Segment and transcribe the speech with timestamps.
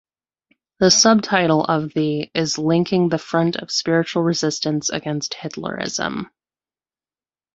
[0.79, 6.25] The subtitle of the is Linking the Front of spiritual resistance against Hitlerism.